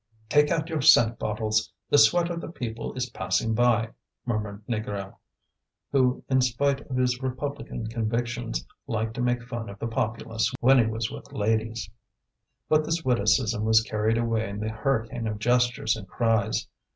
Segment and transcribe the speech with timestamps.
[0.29, 3.89] "Take out your scent bottles, the sweat of the people is passing by!"
[4.25, 5.17] murmured Négrel,
[5.91, 10.79] who, in spite of his republican convictions, liked to make fun of the populace when
[10.79, 11.87] he was with ladies.
[12.67, 16.67] But this witticism was carried away in the hurricane of gestures and cries.